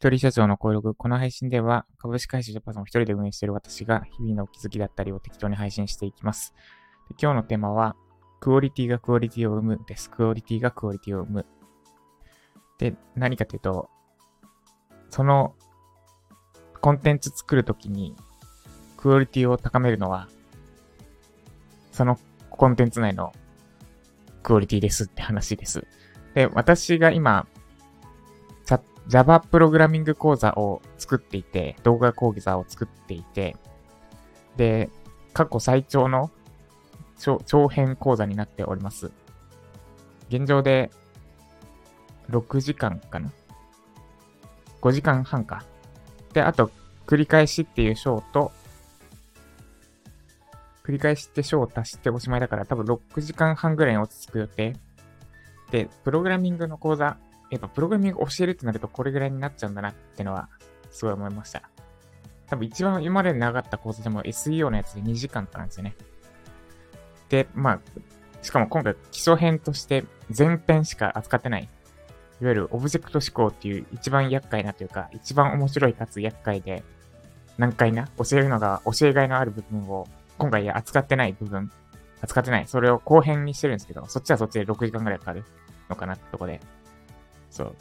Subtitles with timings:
[0.00, 0.94] 一人社長の登録。
[0.94, 6.54] この配信では、株式会社ジャパンを一人で運営している私が、日々の気づきだったりを適当に配信していきます。
[7.10, 7.96] で今日のテーマは、
[8.40, 10.08] クオリティがクオリティを生むです。
[10.08, 11.46] クオリティがクオリティを生む。
[12.78, 13.90] で、何かというと、
[15.10, 15.54] その、
[16.80, 18.16] コンテンツ作るときに、
[18.96, 20.30] クオリティを高めるのは、
[21.92, 23.34] そのコンテンツ内の
[24.42, 25.86] クオリティですって話です。
[26.32, 27.46] で、私が今、
[29.08, 33.56] Java プログラミング講座を作っていて、動画講座を作っていて、
[34.56, 34.90] で、
[35.32, 36.30] 過去最長の
[37.46, 39.10] 長編講座になっております。
[40.28, 40.90] 現状で
[42.30, 43.32] 6時間かな
[44.80, 45.64] ?5 時間半か。
[46.32, 46.70] で、あと、
[47.06, 48.52] 繰り返しっていう章と、
[50.84, 54.76] 繰り返しって章を足しておしまいだから多分6時間半ぐらいに落ち着く予定。
[55.70, 57.16] で、プログラミングの講座、
[57.50, 60.48] やっぱプログラミング教えるってなるとこれぐらいになっちゃうんだなってのは、
[60.90, 61.62] すごい思いました。
[62.48, 65.94] 多分一番今まで長かった講座でも SEO のやつで2時間とかなんですよね。
[67.28, 67.80] で、まあ、
[68.42, 70.04] しかも今回基礎編として
[70.36, 71.68] 前編しか扱ってない。
[72.40, 76.82] いわゆるオブジェクト思考っていう一番厄介なというか、一番面白いかつ厄介で
[77.58, 81.70] 難解な、教えるのが教えがいのある部分を今回扱ってない部分、
[82.22, 82.66] 扱ってない。
[82.66, 85.44] それを後編にしてるんですけど、そっちはそっちで6時間ぐらいかかる
[85.90, 86.60] のかなってとこで。
[87.50, 87.76] そう。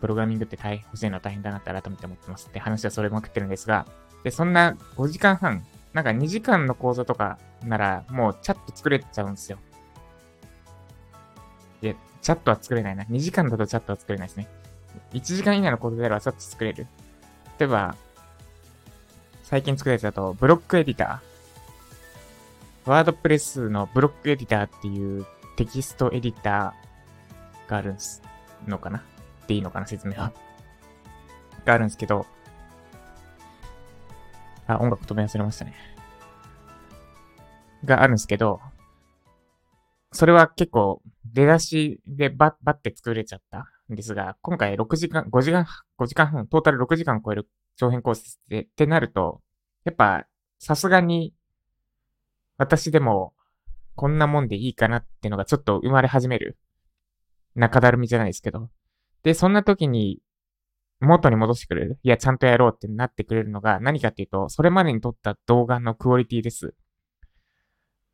[0.00, 3.86] プログラミングって大変、教えるの大変だなって改めて思ってますって話はそれまくってるんですが、
[4.24, 9.58] で、そんな5時間半、なんか2時間の講座とかならもうチャット作れちゃうんですよ。
[11.80, 13.04] で、チャットは作れないな。
[13.04, 14.48] 2時間だとチャットは作れないですね。
[15.12, 16.86] 1時間以内の講座であればチャット作れる。
[17.58, 17.96] 例えば、
[19.42, 22.90] 最近作るやつだと、ブロックエディター。
[22.90, 25.24] ワードプレスのブロックエディターっていう
[25.56, 28.22] テキストエディターがあるんです
[28.66, 29.02] のかな？
[29.46, 29.86] でいいのかな？
[29.86, 30.32] 説明は。
[31.64, 32.26] があるんですけど、
[34.66, 35.74] あ、音楽止め忘れましたね。
[37.84, 38.60] があるんですけど、
[40.12, 45.66] それは結構出だしでバッ、バッて作れちゃったんですが、今回6時間、5時間、
[45.98, 49.40] 5時間半、トータル6時間超える長編コースで、ってなると、
[49.84, 50.26] やっぱ、
[50.58, 51.32] さすがに、
[52.58, 53.32] 私でも、
[53.96, 56.56] こんなもんでいいかなってのがちょっと生まれ始める。
[57.54, 58.70] 中だるみじゃないですけど。
[59.22, 60.20] で、そんな時に、
[61.00, 61.98] 元に戻してくれる？
[62.02, 66.74] いや、ちゃんとやろうってなってくれるのが何かっていうと、それまでに撮った動画のクオリティです。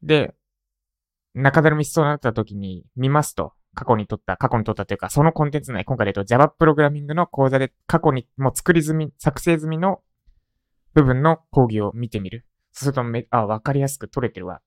[0.03, 0.35] で、
[1.35, 10.01] 中だるみしそうになった時に見ますと、過去に撮った、過去に撮ったというか、そのコンテンツ内、今回で言うと Java プログラミングの講座で過去にもう作り済み、作成済みの
[10.95, 12.47] 部分の講義を見てみる。
[12.73, 14.63] そうするとめ、あ、わかりやすく撮れてるわ。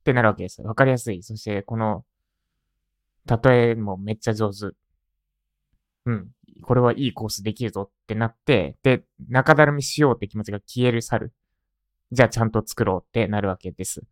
[0.00, 0.62] ってなるわけです。
[0.62, 1.22] わかりやすい。
[1.22, 2.04] そして、この、
[3.26, 4.76] 例えもめっちゃ上手。
[6.06, 6.30] うん。
[6.62, 11.32] これはいいコースできるぞってなって、で、中だるみしようって気持ちが消える去る。
[12.12, 14.02] じゃあちゃんと作ろうってなるわけです。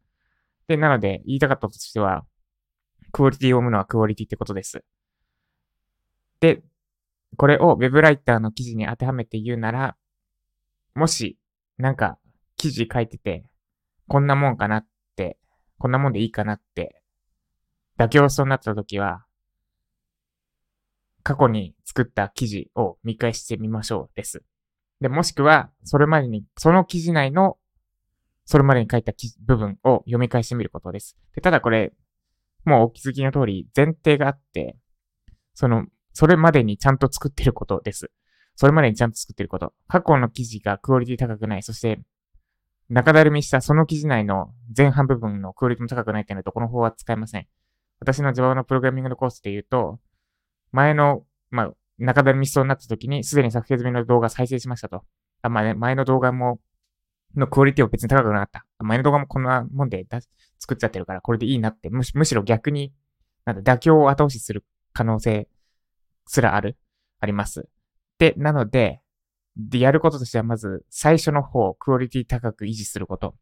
[0.67, 2.25] で、なので、言いたかったとしては、
[3.13, 4.85] クオリティを生むのはクオリティってことです。
[6.41, 6.63] で、
[7.37, 9.97] これを Web ライターの記事に当てはめて言うなら、
[10.95, 11.39] もし、
[11.79, 12.19] なんか、
[12.57, 13.45] 記事書いてて、
[14.09, 14.87] こんなもんかなっ
[15.17, 15.39] て、
[15.79, 17.03] こんなもんでいいかなって、
[17.99, 19.25] 妥協しそうになった時は、
[21.23, 24.43] 過去に作った記事を見返してみましょうです。
[25.01, 27.57] で、もしくは、それまでに、その記事内の、
[28.45, 29.13] それまでに書いた
[29.47, 31.17] 部分を読み返してみることです。
[31.35, 31.93] で、ただこれ、
[32.65, 34.77] もうお気づきの通り、前提があって、
[35.55, 38.11] その、それまでにちゃんと作ってることです。
[38.57, 39.73] それまでにちゃんと作ってること。
[39.89, 41.63] 過去の記事がクオリティ高くない。
[41.63, 42.01] そして、
[42.89, 47.47] 中だるみしたその記事内の前半部分のクオリティも高くないっていうのと、この方は使えません。
[48.01, 49.99] 私の Java のプログラミングのコースで言うと、
[50.73, 55.03] 前の、まあ、中だるみしそうになった時に、すでに作成済みの動画再生しましたと。
[55.43, 56.59] あ、まあね、前の動画も、
[57.37, 58.67] のクオリティは別に高くなかった。
[58.79, 60.07] 前の動画もこんなもんで
[60.59, 62.93] 作っちゃってるから、これでいいなって、むしむしろ逆に、
[63.45, 65.49] なんだ、妥協を後押しする可能性
[66.27, 66.77] すらある、
[67.21, 67.69] あります。
[68.19, 69.01] で、なので、
[69.57, 73.37] で、やることとしてはまず、最初の方、クオリティ高く維持すること。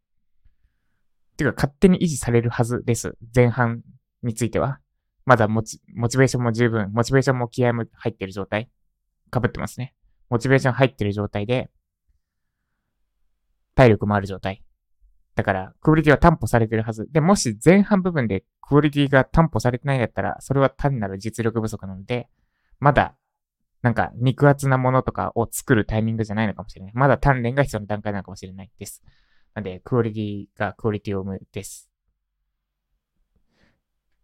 [1.36, 3.16] ていうか、勝手に維持されるはずです。
[3.34, 3.82] 前半
[4.22, 4.78] については。
[5.24, 8.70] まだモチ、モチベーションも十分、モチベーションも気合も入ってる状態。
[9.32, 9.94] 被ってますね。
[10.28, 11.70] モチベーション入ってる状態で、
[13.74, 14.62] 体力もある状態。
[15.34, 17.08] だから、クオリティは担保されてるはず。
[17.10, 22.28] で、もし前半部分でクオリティが担保されてないんだったら、それは単なる実力不足なので、
[22.78, 23.16] まだ、
[23.80, 26.92] なんか、肉厚なものとかを作るタイミングじゃないのかもしれない。
[26.94, 29.02] まだ鍛錬が必要な段階なのかもしれないです。
[29.54, 31.91] なんで、クオリティがクオリティを生むです。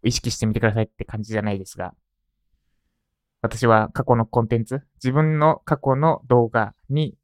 [0.03, 1.95] 意識してみてくださいって感じじゃないですが。
[3.41, 7.17] 私は過去のコンテンツ、自分の過去の動画に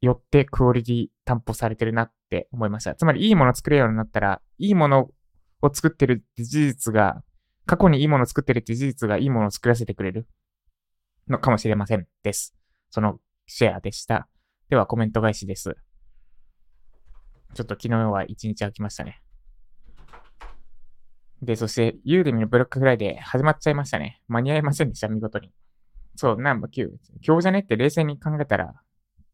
[0.00, 2.94] よってクオリティ担保されてるなって思いました。
[2.94, 5.10] つまりいいもの作れるようになったら、いいもの
[5.62, 7.22] を作ってるって事実が、
[7.66, 10.26] 過去にいいものを作ってるって事実がいいものを作らせてくれる
[11.28, 12.06] のかもしれません。
[12.22, 12.54] です。
[12.90, 14.28] そのシェアでした。
[14.70, 15.76] ではコメント返しです。
[17.54, 19.22] ちょっと昨日は一日空きましたね。
[21.42, 24.20] で、そして、 Udemy のブラックフライデー始まっちゃいましたね。
[24.26, 25.52] 間に合いませんでした、見事に。
[26.16, 26.90] そう、なんば9。
[27.24, 28.74] 今日じゃねって冷静に考えたら、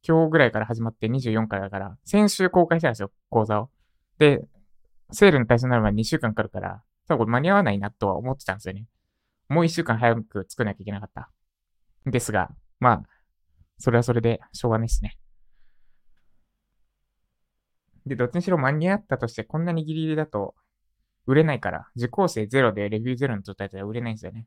[0.06, 3.70] 今日ぐらいから始まって24からだから、先週公開したんですよ、講座を。
[4.18, 4.46] で、
[5.10, 8.86] セールの対象になるまで2週間かかるから、多分これ間に合わないなとは思ってたんですよね。
[9.48, 11.30] もう1週間早く作らなきゃいけなかった。
[12.04, 13.02] ですが、まあ、
[13.78, 15.16] それはそれでしょうがないですね。
[18.04, 20.54] で、どっちにしろ間に合ったとして、こんなにギリギリだと、
[21.26, 24.46] 売れないから、受講生ゼロでレビューゼロの状態では売れないんですよね。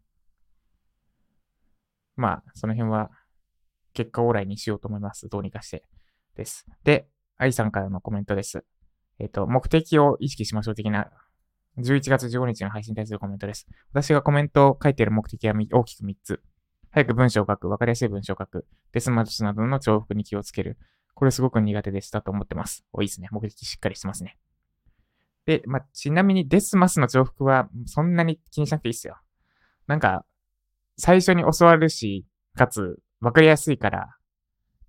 [2.16, 3.10] まあ、その辺は、
[3.94, 5.28] 結果オーライにしようと思います。
[5.28, 5.84] どうにかして。
[6.36, 6.68] です。
[6.84, 7.08] で、
[7.38, 8.64] 愛さんからのコメントです。
[9.20, 11.10] えっ、ー、と、目的を意識しましょう的な、
[11.80, 13.68] 11月15日の配信に対するコメントです。
[13.92, 16.42] 私がコメントを書いている目的は大きく3つ。
[16.92, 20.78] 早く文章を書く、わかりやすい文章を書く、デスマルチなどの重複に気をつける。
[21.14, 22.86] これすごく苦手でしたと思ってます。
[22.94, 23.28] お、いいですね。
[23.32, 24.38] 目的しっかりしてますね。
[25.48, 29.18] で、まあ、ちなみにデスマスの重複はそんなに気にしなくていいっすよ。
[29.88, 30.26] なんか、
[30.98, 32.26] 最初に教わるし、
[32.58, 34.10] かつ、わかりやすいから、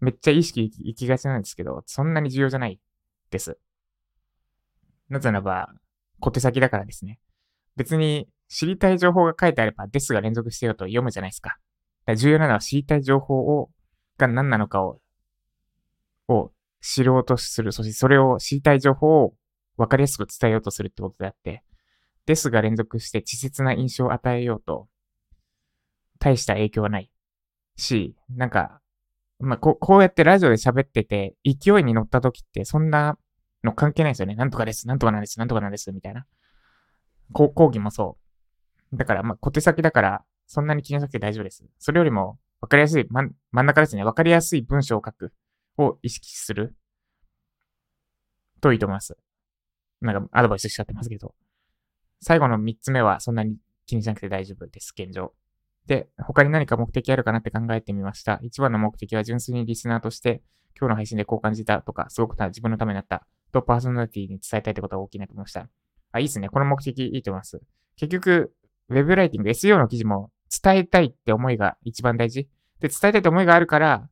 [0.00, 2.80] めっちゃ意識行きがちなんですけど、そんなに重要じゃない
[3.30, 3.56] です。
[5.08, 5.72] なぜならば、
[6.18, 7.20] 小手先だからですね。
[7.76, 11.58] 別に知りたい情報が書いてあれば、ですが連続してよと読むじゃないですか。
[12.04, 13.70] か重要なのは知りたい情報を、
[14.16, 15.00] が何なのかを、
[16.26, 16.50] を
[16.80, 17.70] 知ろうとする。
[17.70, 19.34] そしてそれを知りたい情報を
[19.78, 21.62] わかりやすく伝えようとするってことであって、
[22.26, 24.88] ですが連続して稚拙な印象を与えようと、
[26.18, 27.10] 大した影響はない。
[27.76, 28.80] し、なんか、
[29.38, 33.16] まあ、ここうやってラジオで喋ってて、勢いに乗った時ってそんな
[33.62, 34.34] の関係ないですよね。
[34.34, 36.26] なんとかです、なんとかなんです、なんとかなんです、みたいな。
[37.32, 38.18] こ講義もそ
[38.92, 38.96] う。
[38.96, 41.64] だから、まあ、小手先だから、そんなに気にしなくて大丈夫です。
[41.78, 43.22] それよりも、わかりやすい、ま、
[43.52, 44.02] 真ん中ですね。
[44.02, 45.32] わかりやすい文章を書く
[45.76, 46.74] を意識する
[48.60, 49.16] といいと思います。
[50.00, 51.34] なんかアドバイスしちゃってますけど。
[52.20, 53.56] 最後の3つ目はそんなに
[53.86, 55.32] 気にしなくて大丈夫です、現状。
[55.86, 58.38] で、他に何か目的あるかなって考えてみました。
[58.42, 60.42] 一番の目的は純粋にリスナーとして、
[60.78, 65.68] 今日の配信でこう感じたとか、すごく自分のためになったとパーソナリティに伝えたいってことが大きいなと思いました。
[66.12, 66.48] あ、いいですね。
[66.48, 67.60] この目的いいと思います。
[67.96, 68.52] 結局、
[68.90, 70.30] ウェブライティング、SEO の記事も
[70.62, 72.48] 伝えたいって思いが一番大事。
[72.80, 74.08] で、伝えたいって思いがあるから、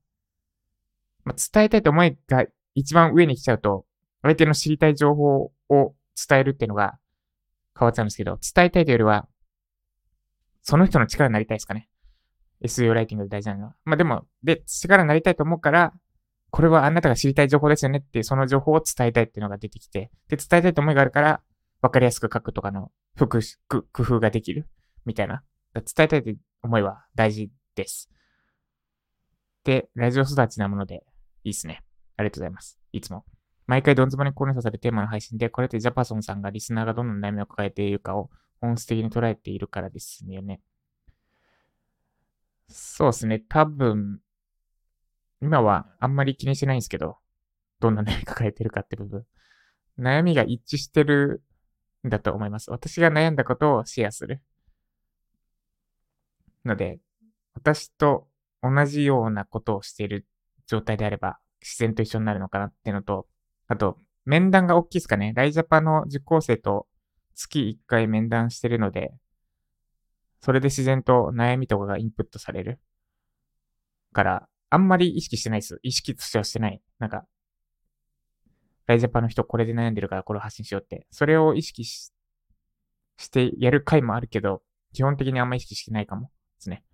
[1.25, 2.45] まあ、伝えたいって思いが
[2.75, 3.85] 一番上に来ちゃうと、
[4.23, 5.95] 相手の知りたい情報を
[6.29, 6.99] 伝えるっていうのが
[7.79, 9.29] 変わっちゃうんですけど、伝えたいというよりは、
[10.63, 11.89] その人の力になりたいですかね。
[12.65, 13.75] SEO ライティングで大事なのは。
[13.85, 15.93] まあでも、で、力になりたいと思うから、
[16.51, 21.43] これはあなたが知りたい情報ですよねっていう、その情報を伝えたいっていうのが出てきて、で、伝えたいと思いがあるから、
[21.83, 24.69] わかりやすく書くとかの復工夫ができる。
[25.05, 25.43] みたいな。
[25.75, 28.11] 伝えたいという思いは大事です。
[29.65, 31.05] で、ラジオ育ちなもので、
[31.45, 31.83] いいっすね。
[32.17, 32.79] ありがとうございます。
[32.93, 33.25] いつも。
[33.67, 38.31] 毎回どんずばにコネさされテーマの配信で、これってジャパソンさんがリスナーがどんな悩みを抱えているかを
[38.61, 40.61] 本質的に捉えているからですよね。
[42.69, 43.43] そうですね。
[43.49, 44.21] 多分、
[45.41, 47.19] 今はあんまり気にしてないんですけど、
[47.81, 49.25] どんな悩み抱えてるかって部分。
[49.99, 51.43] 悩みが一致してる
[52.07, 52.71] んだと思います。
[52.71, 54.43] 私が悩んだことをシェアする。
[56.65, 57.01] ので、
[57.55, 58.29] 私と
[58.63, 60.27] 同じようなことをしている
[60.67, 63.27] 状態であれば、自然と一緒になるのかなっていうのと、
[63.69, 65.33] あと、面談が大きいですかね。
[65.35, 66.87] ライジャパの受講生と
[67.35, 69.13] 月1回面談してるので、
[70.41, 72.81] それで自然と悩みとかがインプットされる。
[74.13, 75.79] から、あんまり意識してないです。
[75.83, 76.81] 意識としてはしてない。
[76.99, 77.27] なんか、
[78.87, 81.07] ライジャパの人これで悩んでるからこれを発信しようって。
[81.11, 82.13] それを意識し
[83.19, 86.31] してやる回もあるけど、基本的にあんま意識してないかもで
[86.61, 86.85] すね。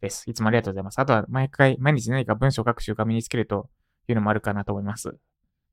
[0.00, 0.28] です。
[0.30, 0.98] いつもありがとうございます。
[0.98, 3.68] あとは毎回、毎日何か文章を書く習慣身につけると
[4.08, 5.18] いうのもあるかなと思います。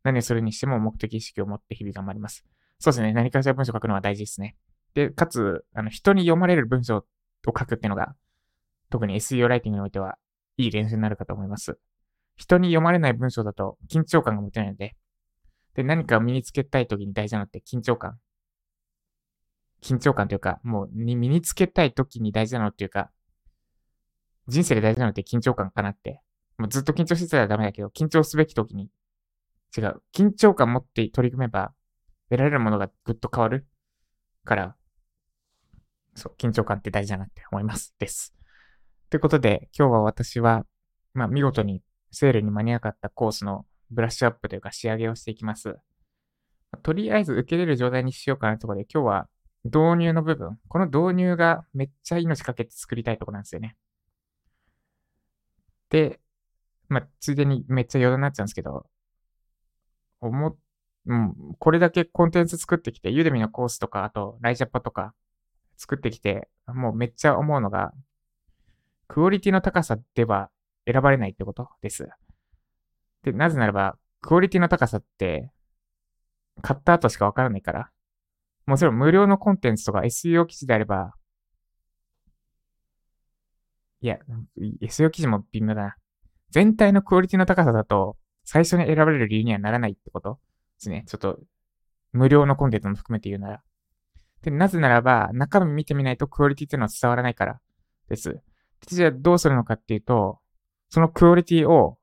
[0.05, 2.45] 何をするにしても目的意識を持って日々頑張ります。
[2.79, 3.12] そうですね。
[3.12, 4.55] 何かしら文章を書くのは大事ですね。
[4.93, 7.05] で、かつ、あの、人に読まれる文章を
[7.47, 8.15] 書くっていうのが、
[8.91, 10.19] 特に SEO ライティングにおいては、
[10.57, 11.79] いい練習になるかと思います。
[12.35, 14.95] 人に読まれない文章だと緊張感が持てないので、
[15.74, 18.19] で、何かを身につけたい時に大事なのって緊張感。
[19.81, 23.09] 緊張感というか、もう身につけたい時に大事なのっていうか、
[24.47, 26.21] 人生で大事なのって緊張感かなって。
[26.57, 28.89] もうずっと緊張してたらダメだけど、緊張すべき時に
[29.75, 30.01] 違う。
[30.13, 31.74] 緊張感持って取り組めば、
[32.29, 33.67] 得られるものがぐっと変わる
[34.44, 34.75] から、
[36.15, 37.94] そう、緊張感って大事だなって思います。
[38.00, 38.34] です。
[39.10, 40.65] ということで、今日は私は、
[41.13, 45.75] まあ、見事にセールに間に合わなかったコースのブラッシュアップというか仕上げをしていきます。
[46.82, 49.29] とりあえず受けれる状態にしようかなところで、今日は
[49.65, 50.58] 導入の部分。
[50.67, 53.75] この導入がめっちゃ命かけて作りたいところなんですよね。
[55.89, 56.20] で、
[56.88, 58.86] まあ、ついでにめっちゃ余談になっちゃうんですけど、
[60.27, 60.55] 思っ、
[61.08, 65.13] うん、これだけコンテンツ作ってきて、ユーデミのコースとか、あと、ライジャパとか
[65.77, 67.94] 作ってきて、もうめっちゃ思うのが、
[69.08, 70.50] クオリティの高さでは
[70.91, 72.08] 選ばれないってことです。
[73.24, 75.51] で、なぜならば、クオリティの高さって、
[76.62, 77.91] 買った後しかわからないから。
[78.65, 81.13] もちろん無料のコンテンツとか SEO 記事であれば、
[84.01, 84.17] いや、
[84.82, 85.96] SEO 記事も微妙だな。
[86.50, 90.35] 全体のクオリティの高さだと、最初に選ばれる理由にはならないってこと？
[90.35, 90.39] で
[90.79, 91.03] すね。
[91.07, 91.39] ちょっと、
[92.13, 93.63] 無料のコンテンツも含めて言うなら。
[94.41, 97.59] で、なぜならば、中身見てみないとクオリティっていうのは伝わらないから
[98.07, 98.29] です。
[98.33, 98.41] で
[98.87, 100.39] じゃあどうするのかっていうと、
[100.89, 101.97] そのクオリティを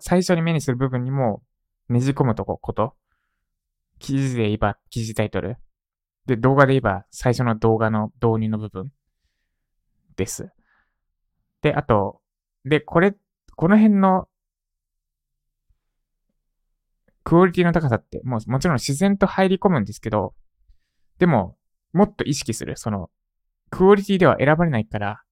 [0.00, 1.42] 最初に目にする部分にも
[1.88, 2.94] ねじ込むとこ、こと。
[3.98, 5.56] 記事で言えば記事タイトル。
[6.26, 8.92] で、動画で言えば最初の動画の導入の部分
[10.16, 10.50] です。
[11.62, 12.20] で、あと、
[12.64, 13.16] で、これ、
[13.56, 14.28] この辺の
[17.32, 20.34] クオリティの高さって、もうもちろん自然と入り込むんですけど、
[21.18, 21.56] でも、
[21.94, 22.76] もっと意識する。
[22.76, 23.08] その、
[23.70, 25.22] クオリティでは選ばれないから、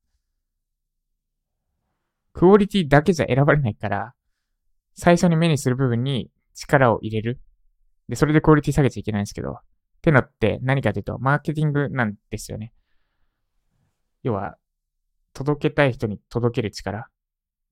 [2.33, 4.15] クオリティだけじゃ選ばれないから、
[4.95, 7.39] 最初に目にする部分に力を入れる。
[8.09, 9.57] で、それでクオリティ下げちゃいけないんですけど、っ
[10.01, 12.73] てのって何かというと、マーケティングなんですよね。
[14.23, 14.57] 要は、
[15.35, 17.09] 届けたい人に届ける力。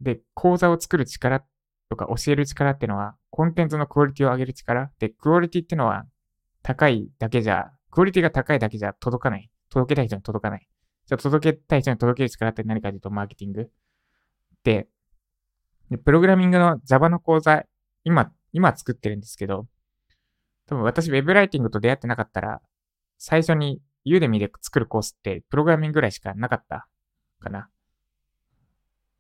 [0.02, 1.46] で、講座を作る力
[1.88, 4.90] とか教える力っていうのは、コンテンツのクオリティを上げる力。
[4.98, 6.04] で、クオリティってのは、
[6.62, 9.50] 高いだけじゃ、クオリティが高いだけじゃ届かない。
[9.70, 10.68] 届けたい人に届かない。
[11.06, 13.70] じゃあ、届けたい人に届ける力って何かというと、マーケティング。
[14.64, 14.88] で、
[16.04, 17.64] プログラミングの Java の講座、
[18.04, 19.66] 今、今作ってるんですけど、
[20.66, 22.60] 多分私 Web ライティングと出会ってなかったら、
[23.16, 26.86] 最初に Udemy で作るコースってプログラミングぐらいしかなかった
[27.40, 27.70] かな。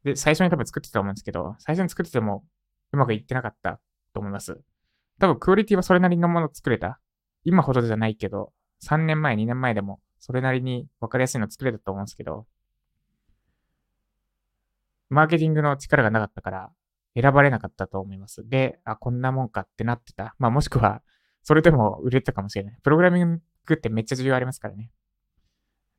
[0.04, 2.44] で、最初に多分作ってたと思うんですけど、最初に作ってても
[2.92, 3.80] うまくいってなかった
[4.12, 4.60] と思います。
[5.18, 7.00] 多分クオリティはそれなりのもの作れた。
[7.44, 8.52] 今ほどじゃないけど、
[8.84, 12.46] 3年前、2年前でもそれなりに分かりやすいの作れたと思うんですけど、
[15.10, 16.70] マーケティングの力がなかったから
[17.20, 18.48] 選ばれなかったと思います。
[18.48, 20.34] で、あ、こんなもんかってなってた。
[20.38, 21.02] まあもしくは、
[21.42, 22.78] それでも売れたかもしれない。
[22.82, 24.90] プログラミングってめっちゃ重要ありますからね。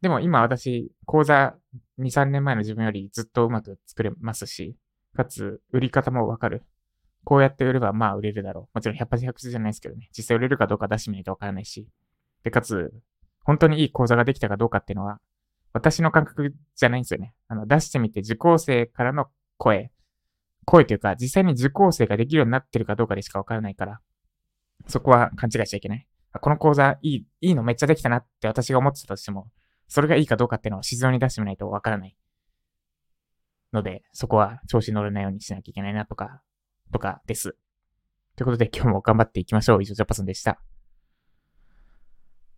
[0.02, 1.56] でも今私、講座
[2.00, 4.78] 2、3年前の自分よりずっとうまく作れますし、
[5.16, 6.64] かつ、売り方もわかる。
[7.24, 8.78] こうやって売ればまあ売れるだろう。
[8.78, 10.10] もちろん100発100じゃないですけどね。
[10.18, 11.88] 実際売れるかどうか出してみないとわからないし。
[12.44, 12.94] で、かつ、
[13.44, 15.20] 本当にいい講座ができたかどうかっていうのは、
[15.74, 17.34] 私の感覚じゃないんですよね。
[17.48, 19.92] あの、出してみて受講生からの声。
[20.66, 24.00] 声というか、実際に受講生ができるようになってるかどうかでしかわからないから、
[24.88, 26.08] そこは勘違いしちゃいけない。
[26.42, 29.50] この講座いい、いいのめっちゃできたなって私が思ってたとしても、
[29.88, 32.16] それがいいかどうかっていうのを静岡に出してみないとわからない。
[33.74, 36.42] ので、そこは調子乗れないようにしなきゃいけないなとか、
[36.92, 37.56] とかです。
[38.36, 39.84] ということで今日も頑張っていきましょう。
[39.84, 40.60] 以上、ジャパさんでした。